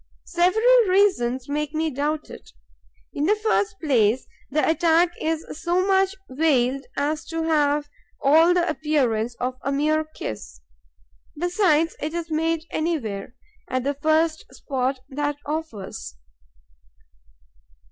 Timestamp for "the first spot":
13.83-15.01